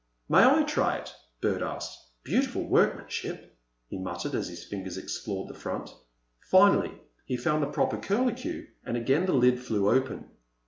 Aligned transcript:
"May 0.27 0.43
I 0.49 0.63
try 0.63 0.97
it?" 0.97 1.13
Bert 1.41 1.61
asked. 1.61 1.99
"Beautiful 2.23 2.67
workmanship," 2.67 3.55
he 3.87 3.99
muttered, 3.99 4.33
as 4.33 4.47
his 4.47 4.63
fingers 4.63 4.97
explored 4.97 5.47
the 5.47 5.53
front. 5.59 5.93
Finally 6.39 6.93
he 7.23 7.37
found 7.37 7.61
the 7.61 7.67
proper 7.67 7.97
curlicue 7.99 8.65
and 8.83 8.97
again 8.97 9.27
the 9.27 9.33
lid 9.33 9.59
flew 9.59 9.91
open. 9.91 10.31